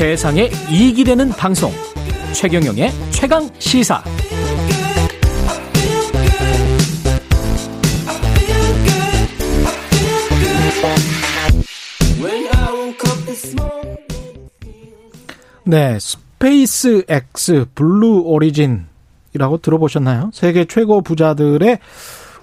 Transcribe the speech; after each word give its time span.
세상에 0.00 0.48
이익이 0.70 1.04
되는 1.04 1.28
방송 1.28 1.70
최경영의 2.32 2.90
최강 3.10 3.46
시사 3.58 4.02
네, 15.64 15.98
스페이스 16.00 17.04
X 17.06 17.66
블루 17.74 18.22
오리진이라고 18.24 19.58
들어보셨나요? 19.60 20.30
세계 20.32 20.64
최고 20.64 21.02
부자들의 21.02 21.78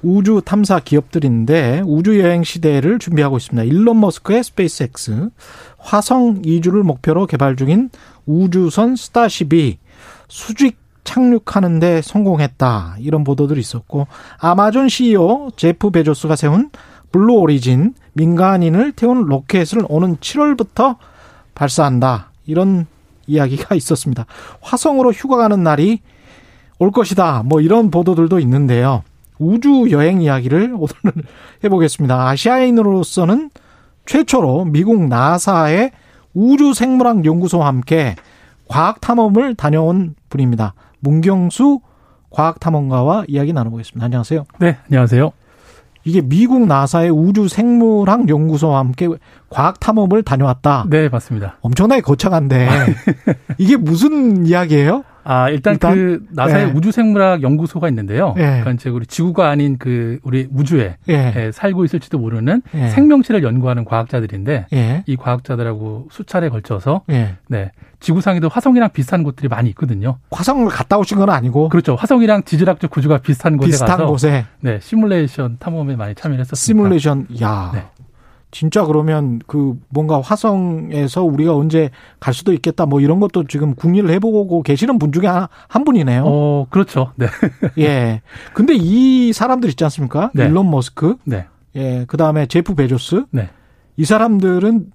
우주 0.04 0.42
탐사 0.44 0.80
기업들인데 0.80 1.82
우주 1.86 2.20
여행 2.20 2.44
시대를 2.44 3.00
준비하고 3.00 3.38
있습니다. 3.38 3.64
일론 3.64 4.00
머스크의 4.00 4.44
스페이스 4.44 4.84
X 4.84 5.30
화성 5.78 6.42
이주를 6.46 6.84
목표로 6.84 7.26
개발 7.26 7.56
중인 7.56 7.90
우주선 8.26 8.96
스타쉽이 8.96 9.80
수직 10.28 10.78
착륙하는데 11.04 12.02
성공했다. 12.02 12.98
이런 13.00 13.24
보도들이 13.24 13.60
있었고 13.60 14.08
아마존 14.38 14.90
CEO 14.90 15.52
제프 15.56 15.92
베조스가 15.92 16.36
세운 16.36 16.70
블루 17.12 17.34
오리진 17.36 17.94
민간인을 18.14 18.92
태운 18.92 19.24
로켓을 19.26 19.86
오는 19.88 20.18
7월부터 20.18 20.98
발사한다. 21.56 22.32
이런 22.46 22.86
이야기가 23.26 23.76
있었습니다. 23.76 24.26
화성으로 24.62 25.12
휴가 25.14 25.38
가는 25.38 25.64
날이 25.64 26.02
올 26.80 26.92
것이다. 26.92 27.44
뭐 27.46 27.62
이런 27.62 27.90
보도들도 27.90 28.40
있는데요. 28.40 29.04
우주 29.40 29.88
여행 29.92 30.22
이야기를 30.22 30.74
오늘 30.76 30.90
해보겠습니다. 31.64 32.30
아시아인으로서는 32.30 33.50
최초로 34.06 34.66
미국 34.66 35.08
나사의 35.08 35.92
우주 36.34 36.74
생물학 36.74 37.26
연구소와 37.26 37.68
함께 37.68 38.16
과학 38.68 39.02
탐험을 39.02 39.56
다녀온 39.56 40.16
분입니다. 40.30 40.74
문경수 41.00 41.80
과학 42.30 42.60
탐험가와 42.60 43.26
이야기 43.28 43.54
나눠보겠습니다. 43.54 44.06
안녕하세요. 44.06 44.46
네, 44.60 44.78
안녕하세요. 44.88 45.32
이게 46.04 46.22
미국 46.22 46.68
나사의 46.68 47.10
우주 47.10 47.48
생물학 47.50 48.30
연구소와 48.30 48.80
함께 48.80 49.10
과학 49.50 49.80
탐험을 49.80 50.24
다녀왔다. 50.24 50.86
네, 50.90 51.10
맞습니다. 51.10 51.58
엄청나게 51.62 52.02
거창한데 52.02 52.70
이게 53.58 53.76
무슨 53.76 54.46
이야기예요? 54.46 55.04
아, 55.30 55.50
일단, 55.50 55.74
일단 55.74 55.94
그 55.94 56.26
나사의 56.32 56.68
네. 56.68 56.72
우주생물학 56.72 57.44
연구소가 57.44 57.90
있는데요. 57.90 58.34
네. 58.38 58.44
그러니까 58.44 58.72
이제 58.72 58.90
우리 58.90 59.06
지구가 59.06 59.50
아닌 59.50 59.78
그 59.78 60.20
우리 60.24 60.48
우주에 60.50 60.96
네. 61.06 61.52
살고 61.52 61.84
있을지도 61.84 62.18
모르는 62.18 62.62
생명체를 62.72 63.44
연구하는 63.44 63.84
과학자들인데 63.84 64.68
이 65.06 65.16
과학자들하고 65.18 66.08
수차례 66.12 66.48
걸쳐서 66.48 67.02
네. 67.08 67.72
지구상에도 68.00 68.48
화성이랑 68.48 68.92
비슷한 68.94 69.24
곳들이 69.24 69.50
많이 69.50 69.70
있거든요. 69.72 70.18
화성을 70.32 70.66
갔다 70.70 70.98
오신 70.98 71.18
건 71.18 71.30
아니고 71.30 71.70
그렇죠. 71.70 71.96
화성이랑 71.96 72.44
지질학적 72.44 72.90
구조가 72.90 73.18
비슷한 73.18 73.58
곳에 73.58 73.72
비슷한 73.72 73.98
가서 73.98 74.06
곳에 74.06 74.46
네, 74.62 74.80
시뮬레이션 74.82 75.58
탐험에 75.60 75.96
많이 75.98 76.16
참여를 76.16 76.40
했었습니다. 76.42 76.84
시뮬레이션 76.84 77.28
야. 77.42 77.90
진짜 78.52 78.86
그러면 78.86 79.40
그 79.46 79.78
뭔가 79.90 80.22
화성에서 80.22 81.24
우리가 81.24 81.56
언제 81.56 81.90
갈 82.20 82.34
수도 82.34 82.54
있겠다 82.54 82.86
뭐 82.86 83.02
이런 83.02 83.20
것도 83.20 83.46
지금 83.46 83.76
궁리를 83.76 84.10
해보고 84.10 84.64
계시는 84.64 85.00
분 85.00 85.12
중에 85.12 85.28
한, 85.28 85.48
한 85.68 85.84
분이네요. 85.84 86.24
어, 86.26 86.68
그렇죠. 86.70 87.12
네. 87.16 87.28
예. 87.78 88.22
근데 88.54 88.74
이 88.76 89.34
사람들 89.34 89.70
있지 89.70 89.84
않습니까? 89.84 90.32
네. 90.34 90.46
일론 90.46 90.72
머스크. 90.72 91.18
네. 91.26 91.46
예. 91.76 92.06
그 92.08 92.18
다음에 92.18 92.46
제프 92.46 92.76
베조스. 92.76 93.26
네. 93.32 93.50
이 93.98 94.06
사람들은 94.06 94.92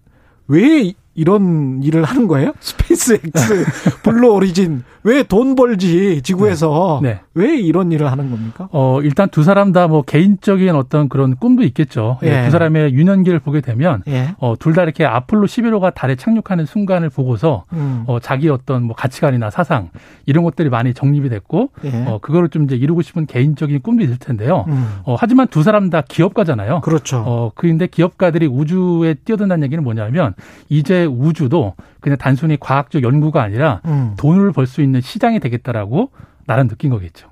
왜 0.48 0.92
이런 1.14 1.82
일을 1.82 2.04
하는 2.04 2.26
거예요? 2.26 2.52
스페이스 2.60 3.14
X, 3.24 3.64
블루 4.02 4.32
오리진. 4.32 4.82
왜 5.04 5.24
돈 5.24 5.56
벌지, 5.56 6.22
지구에서. 6.22 7.00
네. 7.02 7.08
네. 7.14 7.20
왜 7.34 7.56
이런 7.58 7.90
일을 7.90 8.10
하는 8.12 8.30
겁니까? 8.30 8.68
어, 8.70 9.00
일단 9.02 9.28
두 9.30 9.42
사람 9.42 9.72
다 9.72 9.88
뭐 9.88 10.02
개인적인 10.02 10.70
어떤 10.76 11.08
그런 11.08 11.34
꿈도 11.36 11.64
있겠죠. 11.64 12.18
예. 12.22 12.44
두 12.44 12.50
사람의 12.52 12.94
유년기를 12.94 13.40
보게 13.40 13.60
되면, 13.60 14.02
예. 14.06 14.34
어, 14.38 14.54
둘 14.58 14.74
다 14.74 14.84
이렇게 14.84 15.04
아폴로 15.04 15.46
11호가 15.48 15.92
달에 15.92 16.14
착륙하는 16.14 16.66
순간을 16.66 17.10
보고서, 17.10 17.64
음. 17.72 18.04
어, 18.06 18.20
자기 18.20 18.48
어떤 18.48 18.84
뭐 18.84 18.94
가치관이나 18.94 19.50
사상, 19.50 19.90
이런 20.24 20.44
것들이 20.44 20.70
많이 20.70 20.94
정립이 20.94 21.28
됐고, 21.30 21.70
예. 21.84 22.04
어, 22.06 22.18
그거를 22.22 22.48
좀 22.48 22.64
이제 22.64 22.76
이루고 22.76 23.02
싶은 23.02 23.26
개인적인 23.26 23.82
꿈도 23.82 24.04
있을 24.04 24.18
텐데요. 24.18 24.64
음. 24.68 25.00
어, 25.04 25.16
하지만 25.18 25.48
두 25.48 25.62
사람 25.64 25.90
다 25.90 26.02
기업가잖아요. 26.08 26.80
그렇죠. 26.82 27.22
어, 27.26 27.50
그런데 27.56 27.86
기업가들이 27.88 28.46
우주에 28.46 29.14
뛰어든다는 29.24 29.64
얘기는 29.64 29.82
뭐냐면, 29.82 30.34
이제 30.68 31.01
우주도 31.06 31.74
그냥 32.00 32.18
단순히 32.18 32.58
과학적 32.58 33.02
연구가 33.02 33.42
아니라 33.42 33.80
음. 33.86 34.14
돈을 34.16 34.52
벌 34.52 34.66
수 34.66 34.82
있는 34.82 35.00
시장이 35.00 35.40
되겠다라고 35.40 36.10
나름 36.46 36.68
느낀 36.68 36.90
거겠죠. 36.90 37.28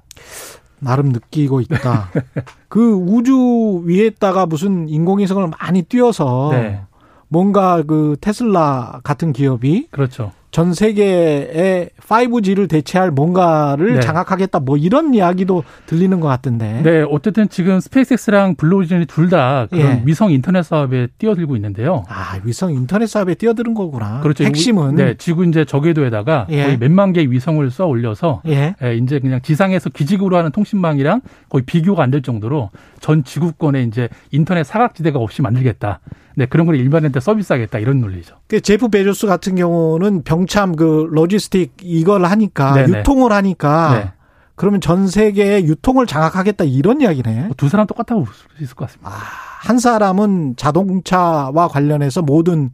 나름 0.78 1.10
느끼고 1.10 1.60
있다. 1.60 2.08
그 2.68 2.92
우주 2.92 3.82
위에다가 3.84 4.46
무슨 4.46 4.88
인공위성을 4.88 5.50
많이 5.60 5.82
띄워서 5.82 6.48
네. 6.52 6.80
뭔가 7.28 7.82
그 7.82 8.16
테슬라 8.20 9.00
같은 9.04 9.32
기업이 9.32 9.88
그렇죠. 9.90 10.32
전 10.50 10.74
세계의 10.74 11.90
5G를 12.08 12.68
대체할 12.68 13.12
뭔가를 13.12 13.94
네. 13.94 14.00
장악하겠다 14.00 14.60
뭐 14.60 14.76
이런 14.76 15.14
이야기도 15.14 15.62
들리는 15.86 16.18
것 16.18 16.26
같은데. 16.28 16.80
네, 16.82 17.04
어쨌든 17.08 17.48
지금 17.48 17.78
스페이스X랑 17.80 18.56
블루오리진이 18.56 19.06
둘 19.06 19.30
다 19.30 19.66
그런 19.70 19.86
예. 19.86 20.02
위성 20.04 20.32
인터넷 20.32 20.64
사업에 20.64 21.06
뛰어들고 21.18 21.54
있는데요. 21.54 22.02
아, 22.08 22.40
위성 22.42 22.72
인터넷 22.72 23.06
사업에 23.06 23.34
뛰어드는 23.34 23.74
거구나. 23.74 24.18
그렇죠. 24.22 24.42
핵심은 24.42 24.96
네, 24.96 25.14
지구 25.16 25.44
이제 25.46 25.64
저궤도에다가 25.64 26.48
예. 26.50 26.64
거의 26.64 26.78
몇만 26.78 27.12
개의 27.12 27.30
위성을 27.30 27.70
쏘아 27.70 27.86
올려서 27.86 28.42
예. 28.48 28.74
예, 28.82 28.96
이제 28.96 29.20
그냥 29.20 29.40
지상에서 29.40 29.90
기지국으로 29.90 30.36
하는 30.36 30.50
통신망이랑 30.50 31.20
거의 31.48 31.62
비교가 31.64 32.02
안 32.02 32.10
될 32.10 32.22
정도로 32.22 32.70
전 32.98 33.22
지구권에 33.22 33.84
이제 33.84 34.08
인터넷 34.32 34.64
사각지대가 34.64 35.20
없이 35.20 35.42
만들겠다. 35.42 36.00
네, 36.36 36.46
그런 36.46 36.66
걸 36.66 36.76
일반인한테 36.76 37.20
서비스하겠다 37.20 37.78
이런 37.78 38.00
논리죠. 38.00 38.36
그 38.48 38.60
제프 38.60 38.88
베조스 38.88 39.26
같은 39.26 39.56
경우는 39.56 40.22
병참 40.22 40.76
그 40.76 41.08
logistic 41.10 41.72
이걸 41.82 42.24
하니까 42.24 42.74
네네. 42.74 42.98
유통을 43.00 43.32
하니까 43.32 43.94
네. 43.94 44.12
그러면 44.54 44.80
전 44.80 45.08
세계의 45.08 45.64
유통을 45.66 46.06
장악하겠다 46.06 46.64
이런 46.64 47.00
이야기네. 47.00 47.46
뭐 47.46 47.61
두 47.61 47.68
사람 47.68 47.86
똑같다고 47.86 48.24
볼 48.24 48.34
수 48.34 48.44
있을 48.62 48.74
것 48.76 48.86
같습니다. 48.86 49.10
아, 49.10 49.14
한 49.62 49.78
사람은 49.78 50.54
자동차와 50.56 51.68
관련해서 51.68 52.22
모든 52.22 52.70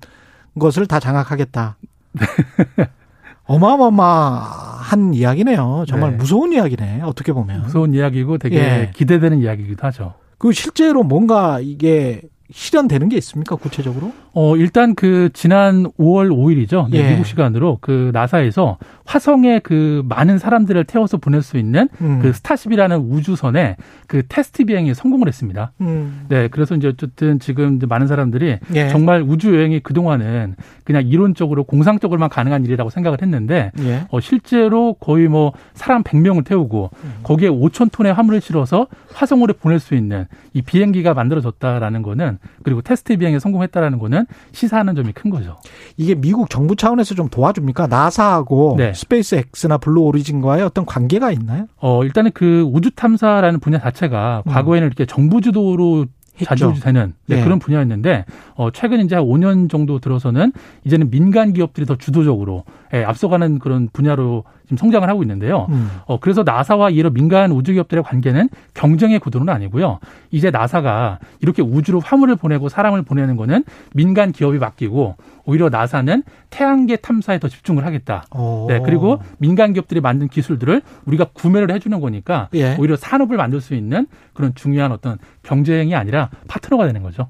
것을 0.59 0.87
다 0.87 0.99
장악하겠다. 1.01 1.77
어마어마한 3.45 5.15
이야기네요. 5.15 5.85
정말 5.89 6.11
네. 6.13 6.17
무서운 6.17 6.53
이야기네. 6.53 7.03
어떻게 7.03 7.33
보면. 7.33 7.63
무서운 7.63 7.95
이야기고 7.95 8.39
되게 8.39 8.57
예. 8.57 8.91
기대되는 8.95 9.39
이야기이기도 9.39 9.87
하죠. 9.87 10.15
그 10.39 10.53
실제로 10.53 11.03
뭔가 11.03 11.61
이게 11.61 12.23
실현되는 12.53 13.09
게 13.09 13.17
있습니까 13.19 13.57
구체적으로? 13.57 14.13
어 14.39 14.55
일단 14.59 14.95
그 14.95 15.31
지난 15.33 15.85
5월 15.99 16.29
5일이죠. 16.29 16.91
네, 16.91 16.99
예. 16.99 17.11
미국 17.11 17.25
시간으로 17.25 17.79
그 17.81 18.11
나사에서 18.13 18.77
화성에 19.07 19.61
그 19.61 20.03
많은 20.11 20.37
사람들을 20.37 20.85
태워서 20.85 21.17
보낼 21.17 21.41
수 21.41 21.57
있는 21.57 21.89
음. 22.03 22.19
그 22.21 22.35
스타쉽이라는 22.35 22.99
우주선에 22.99 23.77
그 24.07 24.25
테스트 24.29 24.67
비행에 24.67 24.93
성공을 24.93 25.27
했습니다. 25.27 25.73
음. 25.81 26.27
네, 26.29 26.49
그래서 26.49 26.75
이제 26.75 26.89
어쨌든 26.89 27.39
지금 27.39 27.77
이제 27.77 27.87
많은 27.87 28.09
사람들이 28.09 28.59
예. 28.75 28.89
정말 28.89 29.23
우주 29.23 29.57
여행이 29.57 29.81
그 29.81 29.95
동안은 29.95 30.57
그냥 30.85 31.07
이론적으로 31.07 31.65
공상적으로만 31.65 32.29
가능한 32.29 32.67
일이라고 32.67 32.91
생각을 32.91 33.23
했는데 33.23 33.73
예. 33.81 34.05
어 34.11 34.21
실제로 34.21 34.93
거의 35.01 35.29
뭐 35.29 35.55
사람 35.73 36.03
100명을 36.03 36.45
태우고 36.45 36.91
음. 36.93 37.15
거기에 37.23 37.49
5천 37.49 37.91
톤의 37.91 38.13
화물을 38.13 38.43
실어서 38.43 38.87
화성으로 39.15 39.55
보낼 39.55 39.81
수 39.81 39.95
있는 39.95 40.27
이 40.53 40.61
비행기가 40.61 41.15
만들어졌다라는 41.15 42.03
거는 42.03 42.39
그리고 42.63 42.83
테스트 42.83 43.17
비행에 43.17 43.39
성공했다라는 43.39 43.99
거는 43.99 44.26
시사하는 44.53 44.95
점이 44.95 45.13
큰 45.13 45.31
거죠. 45.31 45.59
이게 45.97 46.15
미국 46.15 46.51
정부 46.51 46.77
차원에서 46.77 47.15
좀 47.15 47.29
도와줍니까? 47.29 47.87
나사하고 47.87 48.75
네. 48.79 48.93
스페이스 48.95 49.43
X나 49.55 49.79
블루 49.79 50.03
오리진과의 50.03 50.63
어떤 50.65 50.85
관계가 50.87 51.33
있나요? 51.33 51.67
어, 51.77 52.05
일단은 52.05 52.31
그 52.35 52.63
우주 52.73 52.91
탐사라는 52.91 53.61
분야 53.61 53.79
자체가 53.79 54.43
음. 54.47 54.53
과거에는 54.53 54.87
이렇게 54.87 55.07
정부 55.07 55.41
주도로 55.41 56.07
자주 56.45 56.73
되는 56.81 57.15
네, 57.27 57.37
네. 57.37 57.45
그런 57.45 57.59
분야였는데 57.59 58.25
어, 58.55 58.71
최근 58.71 59.01
이제 59.05 59.17
5년 59.17 59.71
정도 59.71 59.99
들어서는 59.99 60.53
이제는 60.85 61.11
민간 61.11 61.53
기업들이 61.53 61.87
더 61.87 61.97
주도적으로 61.97 62.65
예, 62.95 63.03
앞서가는 63.05 63.59
그런 63.59 63.89
분야로 63.93 64.45
지금 64.65 64.77
성장을 64.77 65.09
하고 65.09 65.23
있는데요. 65.23 65.67
음. 65.71 65.91
어, 66.07 66.19
그래서 66.19 66.43
나사와 66.43 66.91
이런 66.91 67.15
민간 67.15 67.53
우주 67.53 67.73
기업들의 67.73 68.03
관계는 68.03 68.49
경쟁의 68.75 69.21
구도는 69.21 69.49
아니고요. 69.49 70.01
이제 70.31 70.51
나사가 70.51 71.19
이렇게 71.41 71.63
우주로 71.63 72.01
화물을 72.01 72.35
보내고 72.37 72.69
사람을 72.69 73.03
보내는 73.03 73.37
거는 73.37 73.65
민간 73.95 74.33
기업이 74.33 74.59
맡기고 74.59 75.17
오히려 75.45 75.69
나사는 75.69 76.23
태양계 76.51 76.97
탐사에 76.97 77.39
더 77.39 77.49
집중을 77.49 77.87
하겠다. 77.87 78.25
오. 78.35 78.67
네, 78.69 78.81
그리고 78.81 79.21
민간 79.39 79.73
기업들이 79.73 80.01
만든 80.01 80.29
기술들을 80.29 80.83
우리가 81.05 81.27
구매를 81.33 81.71
해주는 81.73 82.01
거니까 82.01 82.49
예. 82.55 82.77
오히려 82.79 82.97
산업을 82.97 83.37
만들 83.37 83.61
수 83.61 83.75
있는 83.75 84.07
그런 84.35 84.55
중요한 84.55 84.91
어떤 84.91 85.19
경쟁이 85.43 85.95
아니라 85.95 86.26
파트너가 86.49 86.87
되는 86.87 87.03
거죠. 87.03 87.29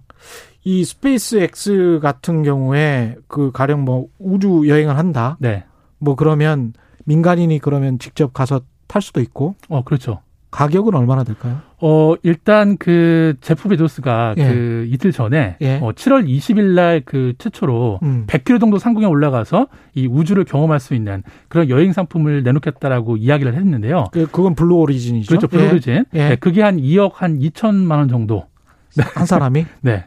이 0.64 0.84
스페이스 0.84 1.36
X 1.36 2.00
같은 2.02 2.42
경우에 2.42 3.16
그 3.28 3.52
가령 3.52 3.84
뭐 3.84 4.08
우주 4.18 4.64
여행을 4.66 4.96
한다. 4.98 5.36
네. 5.40 5.64
뭐 5.98 6.16
그러면 6.16 6.72
민간인이 7.04 7.58
그러면 7.60 7.98
직접 7.98 8.32
가서 8.32 8.60
탈 8.88 9.00
수도 9.02 9.20
있고. 9.20 9.54
어, 9.68 9.82
그렇죠. 9.84 10.20
가격은 10.50 10.94
얼마나 10.94 11.22
될까요? 11.22 11.58
어, 11.80 12.14
일단 12.22 12.78
그 12.78 13.34
제프 13.42 13.68
베조스가 13.68 14.36
예. 14.38 14.48
그 14.48 14.86
이틀 14.88 15.12
전에 15.12 15.56
예. 15.60 15.76
어, 15.82 15.92
7월 15.92 16.26
20일 16.26 16.74
날 16.74 17.02
그 17.04 17.34
최초로 17.36 18.00
음. 18.02 18.24
100km 18.26 18.60
정도 18.60 18.78
상공에 18.78 19.04
올라가서 19.06 19.66
이 19.94 20.06
우주를 20.06 20.44
경험할 20.44 20.80
수 20.80 20.94
있는 20.94 21.22
그런 21.48 21.68
여행 21.68 21.92
상품을 21.92 22.42
내놓겠다라고 22.42 23.18
이야기를 23.18 23.54
했는데요. 23.54 24.06
그 24.12 24.26
그건 24.30 24.54
블루 24.54 24.76
오리진이죠. 24.76 25.28
그렇죠. 25.28 25.46
블루오리진. 25.48 26.04
예. 26.14 26.28
네, 26.30 26.36
그게 26.36 26.62
한 26.62 26.78
2억 26.78 27.12
한 27.16 27.38
2천만 27.38 27.98
원 27.98 28.08
정도. 28.08 28.46
예. 28.98 29.02
한 29.14 29.26
사람이 29.26 29.66
네. 29.82 30.04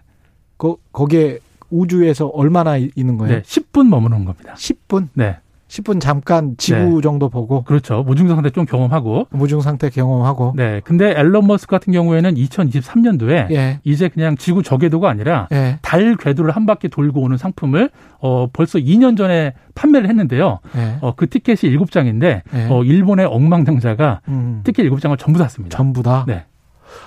그 0.57 0.75
거기에 0.91 1.39
우주에서 1.69 2.27
얼마나 2.27 2.77
이- 2.77 2.91
있는 2.95 3.17
거예요? 3.17 3.35
네. 3.37 3.41
10분 3.43 3.87
머무는 3.89 4.25
겁니다. 4.25 4.53
10분? 4.55 5.07
네. 5.13 5.37
10분 5.67 6.01
잠깐 6.01 6.55
지구 6.57 6.99
정도 7.03 7.29
보고 7.29 7.61
그렇죠. 7.61 8.01
무중성 8.01 8.37
상태 8.37 8.49
좀 8.49 8.65
경험하고. 8.65 9.27
무중 9.29 9.61
상태 9.61 9.91
경험하고. 9.91 10.53
네. 10.55 10.81
근데 10.83 11.11
앨런 11.11 11.45
머스크 11.45 11.69
같은 11.69 11.93
경우에는 11.93 12.33
2023년도에 12.33 13.51
예. 13.51 13.79
이제 13.83 14.07
그냥 14.09 14.35
지구 14.35 14.63
저궤도가 14.63 15.07
아니라 15.09 15.47
예. 15.51 15.77
달 15.83 16.15
궤도를 16.15 16.55
한 16.55 16.65
바퀴 16.65 16.89
돌고 16.89 17.21
오는 17.21 17.37
상품을 17.37 17.91
어 18.19 18.47
벌써 18.51 18.79
2년 18.79 19.15
전에 19.15 19.53
판매를 19.75 20.09
했는데요. 20.09 20.59
예. 20.75 20.97
어그 21.01 21.29
티켓이 21.29 21.77
7장인데 21.77 22.41
예. 22.55 22.67
어 22.69 22.83
일본의 22.83 23.27
억망장자가 23.27 24.21
음. 24.27 24.61
티켓 24.63 24.89
7장을 24.89 25.17
전부 25.19 25.37
샀습니다. 25.39 25.77
전부 25.77 26.01
다. 26.01 26.25
네. 26.27 26.45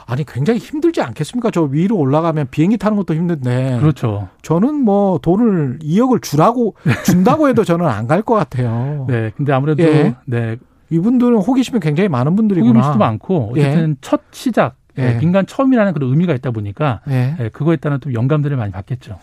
아니 0.07 0.25
굉장히 0.25 0.59
힘들지 0.59 1.01
않겠습니까? 1.03 1.51
저 1.51 1.63
위로 1.63 1.97
올라가면 1.97 2.49
비행기 2.51 2.77
타는 2.79 2.97
것도 2.97 3.15
힘든데. 3.15 3.79
그렇죠. 3.81 4.29
저는 4.43 4.75
뭐 4.85 5.19
돈을 5.19 5.79
2억을 5.83 6.23
주라고 6.23 6.75
준다고 7.05 7.49
해도 7.49 7.65
저는 7.65 7.87
안 7.87 8.07
갈 8.07 8.23
것 8.23 8.35
같아요. 8.35 9.07
네. 9.11 9.31
근데 9.37 9.53
아무래도 9.53 9.83
예. 9.83 10.15
네. 10.27 10.57
이분들은 10.91 11.37
호기심이 11.39 11.81
굉장히 11.81 12.09
많은 12.09 12.37
분들이구나. 12.37 12.73
호기심도 12.73 12.99
많고 12.99 13.53
어쨌든 13.53 13.97
첫 14.01 14.21
시작 14.33 14.75
예. 14.99 15.15
예, 15.15 15.19
민간 15.19 15.47
처음이라는 15.47 15.95
그런 15.95 16.11
의미가 16.11 16.35
있다 16.35 16.51
보니까 16.51 17.01
예. 17.09 17.35
예, 17.41 17.49
그거에 17.49 17.77
따른 17.77 17.99
또 18.01 18.13
영감들을 18.13 18.55
많이 18.59 18.73
받겠죠. 18.73 19.19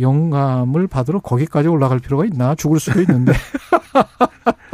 영감을 0.00 0.86
받으러 0.86 1.20
거기까지 1.20 1.68
올라갈 1.68 1.98
필요가 1.98 2.24
있나? 2.24 2.54
죽을 2.54 2.80
수도 2.80 3.00
있는데. 3.02 3.32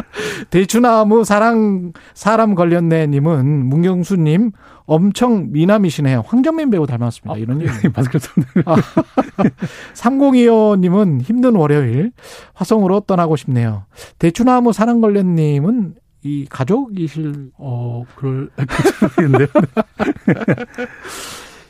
대추나무 0.50 1.24
사랑 1.24 1.92
사람 2.14 2.54
걸렸네님은 2.54 3.66
문경수님 3.66 4.52
엄청 4.84 5.52
미남이시네요. 5.52 6.24
황정민 6.26 6.70
배우 6.70 6.86
닮았습니다. 6.86 7.38
이런 7.38 7.60
얘기. 7.60 7.70
마스크 7.94 8.18
썼는데. 8.18 8.62
3025님은 9.94 11.22
힘든 11.22 11.54
월요일 11.54 12.12
화성으로 12.54 13.00
떠나고 13.00 13.36
싶네요. 13.36 13.84
대추나무 14.18 14.72
사랑 14.72 15.00
걸렸님은 15.00 15.94
이 16.24 16.46
가족이실 16.48 17.50
어, 17.58 18.04
그럴 18.14 18.50
모르겠는데요. 19.16 19.48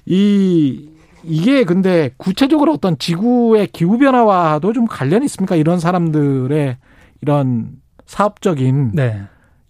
이 0.07 0.89
이게 1.25 1.65
근데 1.65 2.11
구체적으로 2.17 2.73
어떤 2.73 2.99
지구의 2.99 3.69
기후 3.69 3.99
변화와도 3.99 4.73
좀 4.73 4.87
관련이 4.87 5.25
있습니까? 5.27 5.55
이런 5.57 5.79
사람들의 5.79 6.77
이런 7.21 7.71
사업적인 8.07 8.93
네. 8.95 9.23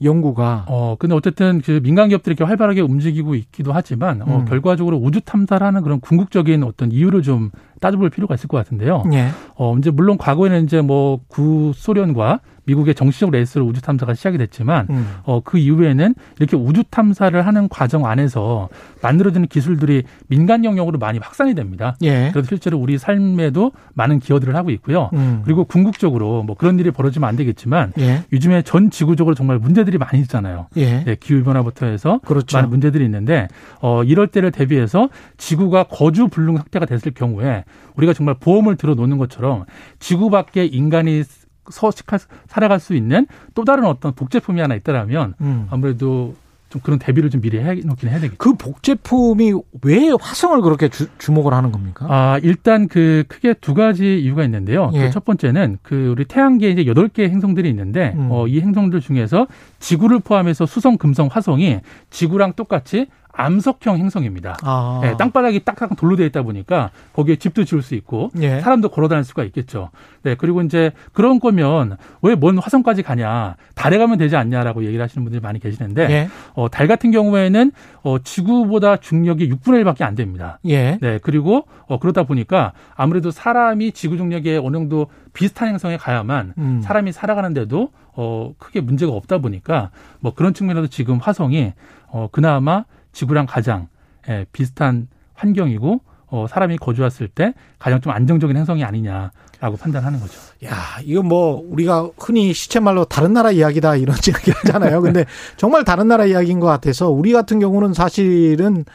연구가 0.02 0.66
어, 0.68 0.96
근데 0.98 1.14
어쨌든 1.14 1.60
그 1.60 1.80
민간 1.82 2.08
기업들이 2.08 2.32
이렇게 2.32 2.44
활발하게 2.44 2.80
움직이고 2.80 3.34
있기도 3.34 3.72
하지만 3.72 4.22
어, 4.22 4.38
음. 4.38 4.44
결과적으로 4.44 4.96
우주 4.96 5.20
탐사를 5.20 5.64
하는 5.64 5.82
그런 5.82 6.00
궁극적인 6.00 6.62
어떤 6.64 6.90
이유를 6.90 7.22
좀 7.22 7.50
따져볼 7.82 8.08
필요가 8.08 8.34
있을 8.34 8.48
것 8.48 8.56
같은데요. 8.56 9.02
예. 9.12 9.28
어, 9.56 9.76
이제 9.76 9.90
물론 9.90 10.16
과거에는 10.16 10.64
이제 10.64 10.80
뭐 10.80 11.20
구소련과 11.28 12.40
미국의 12.64 12.94
정치적 12.94 13.30
레이스로 13.30 13.66
우주 13.66 13.82
탐사가 13.82 14.14
시작이 14.14 14.38
됐지만 14.38 14.86
음. 14.90 15.16
어, 15.24 15.40
그 15.40 15.58
이후에는 15.58 16.14
이렇게 16.38 16.56
우주 16.56 16.84
탐사를 16.88 17.44
하는 17.44 17.68
과정 17.68 18.06
안에서 18.06 18.68
만들어지는 19.02 19.48
기술들이 19.48 20.04
민간 20.28 20.64
영역으로 20.64 20.98
많이 20.98 21.18
확산이 21.18 21.54
됩니다. 21.54 21.96
예. 22.02 22.30
그래서 22.32 22.46
실제로 22.48 22.78
우리 22.78 22.98
삶에도 22.98 23.72
많은 23.94 24.20
기여들을 24.20 24.54
하고 24.54 24.70
있고요. 24.70 25.10
음. 25.14 25.42
그리고 25.44 25.64
궁극적으로 25.64 26.44
뭐 26.44 26.56
그런 26.56 26.78
일이 26.78 26.90
벌어지면 26.92 27.28
안 27.28 27.36
되겠지만 27.36 27.92
예. 27.98 28.22
요즘에 28.32 28.62
전 28.62 28.90
지구적으로 28.90 29.34
정말 29.34 29.58
문제들이 29.58 29.98
많이 29.98 30.20
있잖아요. 30.20 30.68
예. 30.76 31.02
네, 31.04 31.16
기후 31.18 31.42
변화부터 31.42 31.86
해서 31.86 32.20
그렇죠. 32.24 32.56
많은 32.56 32.70
문제들이 32.70 33.04
있는데 33.04 33.48
어 33.80 34.04
이럴 34.04 34.28
때를 34.28 34.52
대비해서 34.52 35.08
지구가 35.36 35.84
거주 35.84 36.28
불능 36.28 36.56
상태가 36.56 36.86
됐을 36.86 37.12
경우에 37.12 37.64
우리가 37.96 38.12
정말 38.12 38.34
보험을 38.38 38.76
들어 38.76 38.94
놓는 38.94 39.18
것처럼 39.18 39.64
지구 39.98 40.30
밖에 40.30 40.64
인간이 40.64 41.22
서식할 41.70 42.20
살아갈 42.48 42.80
수 42.80 42.94
있는 42.94 43.26
또 43.54 43.64
다른 43.64 43.84
어떤 43.84 44.14
복제품이 44.14 44.60
하나 44.60 44.74
있다라면 44.74 45.34
음. 45.40 45.66
아무래도 45.70 46.34
좀 46.72 46.80
그런 46.82 46.98
대비를 46.98 47.28
좀 47.28 47.42
미리 47.42 47.58
해 47.58 47.74
놓긴 47.84 48.08
해야 48.08 48.18
되겠죠. 48.18 48.38
그 48.38 48.54
복제품이 48.54 49.52
왜 49.82 50.10
화성을 50.18 50.58
그렇게 50.62 50.88
주, 50.88 51.06
주목을 51.18 51.52
하는 51.52 51.70
겁니까? 51.70 52.06
아, 52.08 52.40
일단 52.42 52.88
그 52.88 53.24
크게 53.28 53.52
두 53.60 53.74
가지 53.74 54.18
이유가 54.20 54.42
있는데요. 54.44 54.90
예. 54.94 55.00
그첫 55.00 55.26
번째는 55.26 55.78
그 55.82 56.08
우리 56.12 56.24
태양계에 56.24 56.70
이제 56.70 56.86
여덟 56.86 57.08
개의 57.08 57.28
행성들이 57.28 57.68
있는데 57.68 58.14
음. 58.16 58.28
어, 58.30 58.46
이 58.46 58.58
행성들 58.60 59.02
중에서 59.02 59.48
지구를 59.80 60.20
포함해서 60.20 60.64
수성, 60.64 60.96
금성, 60.96 61.28
화성이 61.30 61.80
지구랑 62.08 62.54
똑같이 62.54 63.06
암석형 63.32 63.96
행성입니다. 63.98 64.56
아. 64.62 65.00
예, 65.04 65.16
땅바닥이 65.16 65.64
딱딱 65.64 65.96
돌로 65.96 66.16
되어 66.16 66.26
있다 66.26 66.42
보니까 66.42 66.90
거기에 67.14 67.36
집도 67.36 67.64
지을 67.64 67.82
수 67.82 67.94
있고 67.94 68.30
예. 68.40 68.60
사람도 68.60 68.90
걸어 68.90 69.08
다닐 69.08 69.24
수가 69.24 69.44
있겠죠. 69.44 69.90
네, 70.22 70.34
그리고 70.36 70.60
이제 70.62 70.92
그런 71.12 71.40
거면 71.40 71.96
왜 72.22 72.36
먼 72.36 72.58
화성까지 72.58 73.02
가냐? 73.02 73.56
달에 73.74 73.98
가면 73.98 74.18
되지 74.18 74.36
않냐라고 74.36 74.84
얘기를 74.84 75.02
하시는 75.02 75.24
분들이 75.24 75.40
많이 75.40 75.58
계시는데 75.60 76.10
예. 76.10 76.28
어, 76.54 76.68
달 76.68 76.86
같은 76.88 77.10
경우에는 77.10 77.72
어, 78.02 78.18
지구보다 78.18 78.96
중력이 78.98 79.48
6분의 79.50 79.82
1밖에 79.84 80.02
안 80.02 80.14
됩니다. 80.14 80.58
예. 80.66 80.98
네, 81.00 81.18
그리고 81.22 81.66
어, 81.86 81.98
그러다 81.98 82.24
보니까 82.24 82.72
아무래도 82.94 83.30
사람이 83.30 83.92
지구 83.92 84.16
중력에 84.16 84.56
어느 84.56 84.76
정도 84.76 85.06
비슷한 85.32 85.68
행성에 85.68 85.96
가야만 85.96 86.54
음. 86.58 86.80
사람이 86.82 87.12
살아가는데도 87.12 87.90
어, 88.14 88.52
크게 88.58 88.80
문제가 88.80 89.12
없다 89.12 89.38
보니까 89.38 89.90
뭐 90.20 90.34
그런 90.34 90.52
측면에서 90.52 90.86
지금 90.88 91.18
화성이 91.18 91.72
어, 92.08 92.28
그나마 92.30 92.84
지구랑 93.12 93.46
가장 93.46 93.88
예, 94.28 94.46
비슷한 94.52 95.08
환경이고 95.34 96.00
어, 96.28 96.46
사람이 96.48 96.78
거주했을 96.78 97.28
때 97.28 97.52
가장 97.78 98.00
좀 98.00 98.12
안정적인 98.12 98.56
행성이 98.56 98.84
아니냐라고 98.84 99.76
판단하는 99.78 100.18
거죠. 100.18 100.32
야, 100.64 100.72
이거 101.04 101.22
뭐 101.22 101.62
우리가 101.68 102.08
흔히 102.18 102.54
시체 102.54 102.80
말로 102.80 103.04
다른 103.04 103.34
나라 103.34 103.50
이야기다 103.50 103.96
이런 103.96 104.16
이야기 104.26 104.50
하잖아요. 104.50 105.02
근데 105.02 105.26
정말 105.58 105.84
다른 105.84 106.08
나라 106.08 106.24
이야기인 106.24 106.58
것 106.58 106.66
같아서 106.66 107.10
우리 107.10 107.32
같은 107.32 107.60
경우는 107.60 107.92
사실은 107.92 108.86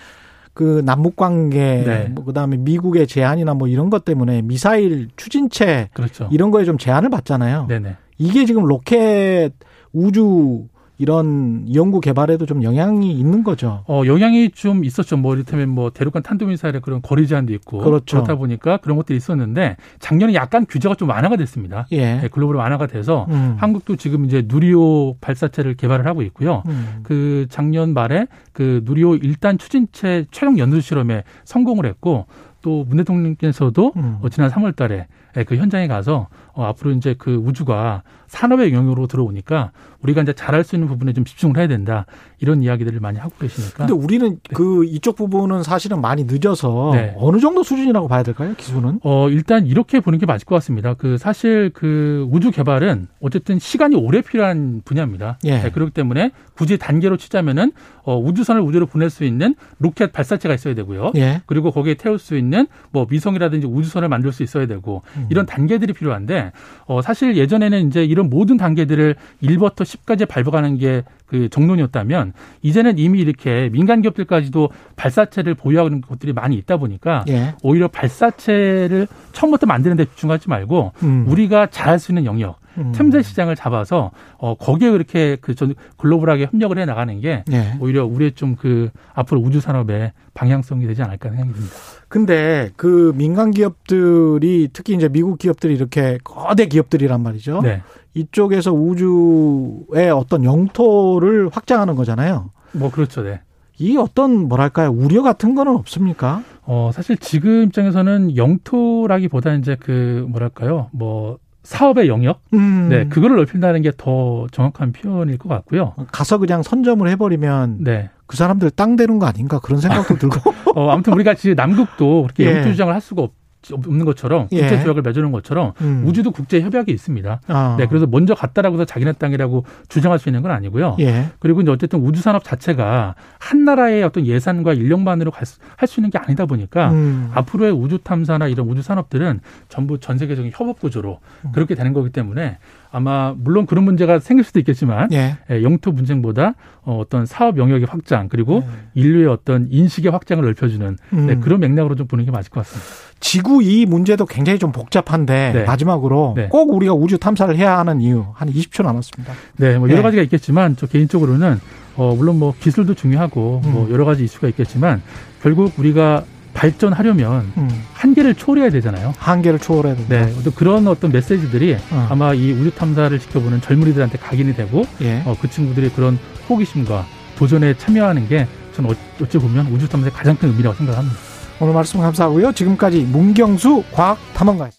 그 0.56 0.82
남북 0.84 1.16
관계, 1.16 1.84
네. 1.86 2.08
뭐 2.10 2.26
그다음에 2.26 2.58
미국의 2.58 3.06
제한이나 3.06 3.54
뭐 3.54 3.68
이런 3.68 3.92
것 3.92 4.04
때문에 4.04 4.42
미사일 4.42 5.10
추진체 5.16 5.90
그렇죠. 5.94 6.28
이런 6.32 6.50
거에 6.50 6.66
좀 6.66 6.80
제한을 6.80 7.12
받잖아요. 7.12 7.68
네네. 7.68 7.96
이게 8.18 8.46
지금 8.46 8.66
로켓 8.66 9.52
우주 9.94 10.66
이런 10.98 11.66
연구 11.76 12.00
개발에도 12.02 12.46
좀 12.46 12.64
영향이 12.64 13.12
있는 13.12 13.44
거죠. 13.44 13.84
어, 13.88 14.04
영향이 14.06 14.50
좀 14.52 14.84
있었죠. 14.84 15.18
뭐, 15.18 15.36
이를테면 15.36 15.70
뭐, 15.70 15.90
대륙간 15.92 16.24
탄도미사일의 16.24 16.82
그런 16.82 17.02
거리 17.02 17.28
제한도 17.28 17.54
있고. 17.54 17.80
그렇죠. 17.80 18.24
다 18.24 18.36
보니까 18.36 18.78
그런 18.78 18.98
것들이 18.98 19.18
있었는데, 19.18 19.78
작년에 20.00 20.34
약간 20.34 20.66
규제가 20.68 20.96
좀 20.96 21.10
완화가 21.10 21.36
됐습니다. 21.38 21.88
예. 21.92 22.16
네, 22.22 22.28
글로벌 22.30 22.56
완화가 22.56 22.88
돼서, 22.88 23.28
음. 23.30 23.56
한국도 23.60 23.96
지금 23.98 24.26
이제 24.26 24.44
누리호 24.48 25.18
발사체를 25.22 25.76
개발을 25.76 26.08
하고 26.08 26.22
있고요. 26.24 26.64
음. 26.68 27.00
그 27.04 27.46
작년 27.50 27.94
말에 27.94 28.28
그 28.52 28.82
누리호 28.84 29.18
일단 29.18 29.58
추진체 29.58 30.26
최종 30.32 30.58
연수 30.58 30.82
실험에 30.82 31.24
성공을 31.46 31.86
했고, 31.86 32.26
또 32.64 32.84
문 32.84 32.98
대통령께서도 32.98 33.94
음. 33.96 34.18
어, 34.22 34.30
지난 34.30 34.50
3월 34.50 34.76
달에 34.76 34.96
예, 34.98 35.08
그 35.44 35.56
현장에 35.56 35.88
가서 35.88 36.28
어, 36.54 36.64
앞으로 36.66 36.92
이제 36.92 37.16
그 37.18 37.36
우주가 37.36 38.04
산업의 38.28 38.74
영역으로 38.74 39.08
들어오니까 39.08 39.72
우리가 40.02 40.22
이제 40.22 40.34
잘할 40.34 40.64
수 40.64 40.76
있는 40.76 40.88
부분에 40.88 41.14
좀 41.14 41.24
집중을 41.24 41.58
해야 41.58 41.68
된다. 41.68 42.06
이런 42.40 42.62
이야기들을 42.62 43.00
많이 43.00 43.18
하고 43.18 43.34
계시니까. 43.40 43.88
근데 43.88 43.94
우리는 43.94 44.40
그 44.54 44.86
이쪽 44.86 45.16
부분은 45.16 45.64
사실은 45.64 46.02
많이 46.02 46.26
늦어서 46.26 46.92
네. 46.94 47.16
어느 47.18 47.40
정도 47.40 47.64
수준이라고 47.64 48.08
봐야 48.08 48.24
될까요? 48.24 48.54
기술은? 48.58 49.00
어, 49.04 49.30
일단 49.30 49.66
이렇게 49.66 50.00
보는 50.00 50.20
게 50.20 50.26
맞을 50.26 50.46
것 50.46 50.56
같습니다. 50.56 50.94
그 50.94 51.18
사실 51.18 51.72
그 51.74 52.28
우주 52.32 52.52
개발은 52.52 53.08
어쨌든 53.22 53.60
시간이 53.60 53.96
오래 53.96 54.22
필요한 54.22 54.82
분야입니다. 54.86 55.40
예. 55.46 55.62
네, 55.64 55.72
그렇기 55.72 55.92
때문에 55.92 56.32
굳이 56.56 56.78
단계로 56.78 57.18
치자면은 57.18 57.72
어, 58.04 58.18
우주선을 58.18 58.62
우주로 58.62 58.86
보낼 58.86 59.10
수 59.10 59.24
있는 59.24 59.56
로켓 59.80 60.12
발사체가 60.12 60.54
있어야 60.54 60.76
되고요. 60.76 61.12
예. 61.16 61.42
그리고 61.46 61.72
거기에 61.72 61.96
태울 61.96 62.20
수 62.20 62.38
있는 62.38 62.68
뭐 62.92 63.08
위성이라든지 63.10 63.68
우주선을 63.68 64.10
만들 64.10 64.32
수 64.32 64.44
있어야 64.44 64.68
되고 64.68 65.02
음. 65.16 65.27
이런 65.30 65.46
단계들이 65.46 65.94
필요한데 65.94 66.52
어 66.86 67.02
사실 67.02 67.38
예전에는 67.38 67.88
이제 67.88 68.04
이런 68.04 68.30
모든 68.30 68.58
단계들을 68.58 69.16
1부터 69.44 69.82
10까지 69.82 70.28
밟아가는 70.28 70.78
게 70.78 71.04
그 71.28 71.50
정론이었다면 71.50 72.34
이제는 72.62 72.98
이미 72.98 73.20
이렇게 73.20 73.70
민간 73.70 74.02
기업들까지도 74.02 74.70
발사체를 74.96 75.54
보유하는 75.56 76.02
것들이 76.02 76.34
많이 76.34 76.56
있다 76.56 76.78
보니까 76.78 77.26
예. 77.28 77.54
오히려 77.62 77.90
발사체를 77.90 79.08
처음부터 79.34 79.68
만드는 79.68 79.98
데 79.98 80.06
집중하지 80.06 80.50
말고 80.50 80.94
음. 81.04 81.26
우리가 81.28 81.68
잘할 81.68 82.00
수 82.00 82.12
있는 82.12 82.26
영역 82.26 82.60
음. 82.78 82.92
틈새 82.94 83.22
시장을 83.24 83.56
잡아서 83.56 84.12
어 84.38 84.56
거기에 84.56 84.92
그렇게 84.92 85.36
그 85.38 85.56
전 85.56 85.74
글로벌하게 85.98 86.48
협력을 86.52 86.78
해 86.78 86.86
나가는 86.86 87.20
게 87.20 87.44
네. 87.48 87.76
오히려 87.80 88.06
우리의 88.06 88.34
좀 88.34 88.56
그 88.56 88.90
앞으로 89.14 89.40
우주 89.42 89.60
산업의 89.60 90.14
방향성이 90.34 90.86
되지 90.88 91.02
않을까 91.04 91.30
생각이 91.30 91.54
듭니다. 91.54 91.76
근데 92.08 92.70
그 92.76 93.12
민간 93.16 93.52
기업들이 93.52 94.70
특히 94.72 94.94
이제 94.96 95.10
미국 95.10 95.38
기업들이 95.38 95.74
이렇게 95.76 96.18
거대 96.24 96.68
기업들이란 96.68 97.22
말이죠. 97.22 97.62
네. 97.62 97.82
이쪽에서 98.14 98.72
우주의 98.74 100.10
어떤 100.12 100.44
영토를 100.44 101.50
확장하는 101.52 101.96
거잖아요. 101.96 102.52
뭐 102.74 102.90
그렇죠. 102.92 103.24
네. 103.24 103.42
이 103.80 103.96
어떤 103.98 104.48
뭐랄까요 104.48 104.90
우려 104.90 105.22
같은 105.22 105.54
거는 105.54 105.76
없습니까? 105.76 106.44
어 106.64 106.90
사실 106.94 107.16
지금 107.18 107.64
입장에서는 107.64 108.36
영토라기보다는 108.36 109.60
이제 109.60 109.76
그 109.80 110.26
뭐랄까요 110.30 110.90
뭐 110.92 111.38
사업의 111.64 112.08
영역, 112.08 112.42
음. 112.54 112.88
네 112.90 113.08
그거를 113.10 113.36
넓힌다는 113.38 113.82
게 113.82 113.92
더 113.98 114.48
정확한 114.52 114.92
표현일 114.94 115.38
것 115.38 115.50
같고요. 115.50 115.94
가서 116.12 116.38
그냥 116.38 116.64
선점을 116.64 117.06
해버리면 117.10 117.84
네. 117.84 118.10
그 118.26 118.38
사람들 118.38 118.72
땅 118.72 118.96
되는 118.96 119.20
거 119.20 119.26
아닌가 119.26 119.60
그런 119.60 119.80
생각도 119.82 120.16
들고. 120.20 120.40
어, 120.76 120.90
아무튼 120.92 121.14
우리가 121.14 121.34
지금 121.34 121.56
남극도 121.56 122.24
그렇게 122.24 122.46
예. 122.46 122.56
영토 122.58 122.70
주장을 122.72 122.94
할 122.94 123.02
수가 123.02 123.24
없. 123.24 123.34
없는 123.72 124.06
것처럼 124.06 124.48
국제 124.48 124.76
예. 124.76 124.84
조약을 124.84 125.02
맺어놓은 125.02 125.32
것처럼 125.32 125.74
음. 125.82 126.04
우주도 126.06 126.32
국제 126.32 126.62
협약이 126.62 126.92
있습니다. 126.92 127.42
아. 127.48 127.76
네, 127.78 127.88
그래서 127.88 128.06
먼저 128.06 128.34
갔다라고 128.34 128.76
해서 128.76 128.86
자기네 128.86 129.14
땅이라고 129.14 129.66
주장할 129.90 130.20
수 130.20 130.30
있는 130.30 130.42
건 130.42 130.52
아니고요. 130.52 130.96
예. 131.00 131.30
그리고 131.40 131.62
이제 131.62 131.72
어쨌든 131.72 132.00
우주 132.00 132.22
산업 132.22 132.44
자체가 132.44 133.16
한 133.40 133.66
나라의 133.66 134.04
어떤 134.04 134.26
예산과 134.26 134.74
인력만으로 134.74 135.32
할 135.32 135.88
수 135.88 136.00
있는 136.00 136.10
게 136.10 136.18
아니다 136.18 136.46
보니까 136.46 136.92
음. 136.92 137.32
앞으로의 137.34 137.72
우주 137.72 137.98
탐사나 138.00 138.48
이런 138.48 138.68
우주 138.68 138.82
산업들은 138.82 139.40
전부 139.70 140.00
전 140.00 140.18
세계적인 140.18 140.52
협업 140.54 140.80
구조로 140.80 141.20
음. 141.46 141.52
그렇게 141.54 141.76
되는 141.76 141.94
거기 141.94 142.10
때문에 142.10 142.58
아마 142.92 143.34
물론 143.38 143.66
그런 143.66 143.84
문제가 143.84 144.20
생길 144.20 144.44
수도 144.44 144.60
있겠지만 144.60 145.12
예. 145.12 145.38
예 145.50 145.64
영토 145.64 145.94
분쟁보다 145.94 146.54
어, 146.84 146.98
어떤 147.00 147.26
사업 147.26 147.58
영역의 147.58 147.88
확장 147.90 148.30
그리고 148.30 148.64
예. 148.64 149.02
인류의 149.02 149.28
어떤 149.28 149.68
인식의 149.70 150.12
확장을 150.12 150.44
넓혀주는 150.44 150.98
네, 151.12 151.18
음. 151.18 151.28
네, 151.28 151.36
그런 151.36 151.60
맥락으로 151.60 151.96
좀 151.96 152.08
보는 152.08 152.26
게 152.26 152.32
맞을 152.32 152.50
것 152.50 152.62
같습니다. 152.62 152.90
지구 153.20 153.64
이 153.64 153.86
문제도 153.86 154.26
굉장히 154.26 154.60
좀 154.60 154.72
복잡한데 154.72 155.52
네. 155.54 155.64
마지막으로 155.66 156.34
네. 156.36 156.48
꼭 156.50 156.74
우리가 156.74 156.94
우주 156.94 157.18
탐사를 157.18 157.56
해야 157.58 157.78
하는 157.78 158.02
이유 158.02 158.26
한 158.34 158.50
20초 158.50 158.84
남았습니다. 158.84 159.34
네, 159.58 159.78
뭐 159.78 159.90
여러 159.90 160.00
예. 160.00 160.04
가지가 160.04 160.24
있겠지만 160.24 160.76
저 160.76 160.88
개인적으로는 160.88 161.60
어, 161.98 162.16
물론 162.16 162.40
뭐 162.40 162.54
기술도 162.60 162.94
중요하고 162.94 163.62
뭐 163.64 163.72
음. 163.72 163.74
뭐 163.74 163.90
여러 163.92 164.06
가지 164.06 164.24
이슈가 164.24 164.48
있겠지만 164.50 165.02
결국 165.42 165.78
우리가 165.78 166.24
발전하려면 166.58 167.52
음. 167.58 167.70
한계를 167.94 168.34
초월해야 168.34 168.72
되잖아요. 168.72 169.14
한계를 169.20 169.60
초월해야 169.60 169.96
된다. 169.96 170.26
네, 170.26 170.34
또 170.44 170.52
그런 170.52 170.88
어떤 170.88 171.12
메시지들이 171.12 171.78
어. 171.92 172.08
아마 172.10 172.34
이 172.34 172.52
우주 172.52 172.72
탐사를 172.72 173.18
지켜보는 173.20 173.62
젊은이들한테 173.62 174.18
각인이 174.18 174.56
되고 174.56 174.84
예. 175.02 175.22
어, 175.26 175.38
그 175.40 175.48
친구들이 175.50 175.90
그런 175.92 176.18
호기심과 176.50 177.06
도전에 177.38 177.78
참여하는 177.78 178.28
게 178.28 178.48
저는 178.76 178.96
어찌 179.22 179.38
보면 179.38 179.68
우주 179.68 179.88
탐사의 179.88 180.12
가장 180.12 180.36
큰 180.36 180.50
의미라고 180.50 180.76
생각합니다. 180.76 181.16
오늘 181.60 181.74
말씀 181.74 182.00
감사하고요. 182.00 182.52
지금까지 182.54 183.02
문경수 183.04 183.84
과학 183.92 184.18
탐험가였습니다. 184.34 184.77